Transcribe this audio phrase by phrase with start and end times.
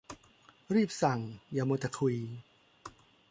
[0.73, 1.19] รีบสั่ง
[1.53, 2.15] อย่ามัวแต่คุย